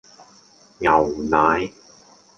[0.79, 0.97] 牛
[1.29, 1.71] 奶